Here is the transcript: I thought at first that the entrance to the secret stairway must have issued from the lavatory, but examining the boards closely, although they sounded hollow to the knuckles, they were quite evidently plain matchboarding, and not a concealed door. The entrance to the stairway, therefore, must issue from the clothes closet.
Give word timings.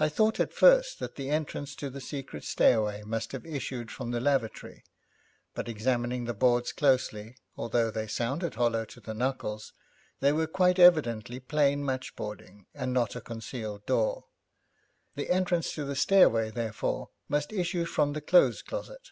I 0.00 0.08
thought 0.08 0.40
at 0.40 0.52
first 0.52 0.98
that 0.98 1.14
the 1.14 1.30
entrance 1.30 1.76
to 1.76 1.88
the 1.88 2.00
secret 2.00 2.42
stairway 2.42 3.04
must 3.04 3.30
have 3.30 3.46
issued 3.46 3.92
from 3.92 4.10
the 4.10 4.20
lavatory, 4.20 4.82
but 5.54 5.68
examining 5.68 6.24
the 6.24 6.34
boards 6.34 6.72
closely, 6.72 7.36
although 7.56 7.92
they 7.92 8.08
sounded 8.08 8.56
hollow 8.56 8.84
to 8.86 8.98
the 8.98 9.14
knuckles, 9.14 9.72
they 10.18 10.32
were 10.32 10.48
quite 10.48 10.80
evidently 10.80 11.38
plain 11.38 11.84
matchboarding, 11.84 12.66
and 12.74 12.92
not 12.92 13.14
a 13.14 13.20
concealed 13.20 13.86
door. 13.86 14.24
The 15.14 15.30
entrance 15.30 15.72
to 15.74 15.84
the 15.84 15.94
stairway, 15.94 16.50
therefore, 16.50 17.10
must 17.28 17.52
issue 17.52 17.84
from 17.84 18.14
the 18.14 18.20
clothes 18.20 18.62
closet. 18.62 19.10